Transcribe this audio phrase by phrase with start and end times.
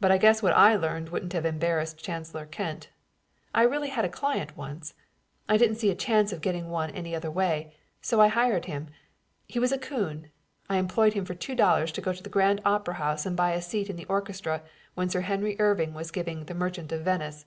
[0.00, 2.88] But I guess what I learned wouldn't have embarrassed Chancellor Kent.
[3.54, 4.92] I really had a client once.
[5.48, 8.88] I didn't see a chance of getting one any other way, so I hired him.
[9.46, 10.32] He was a coon.
[10.68, 13.52] I employed him for two dollars to go to the Grand Opera House and buy
[13.52, 14.64] a seat in the orchestra
[14.94, 17.46] when Sir Henry Irving was giving The Merchant of Venice.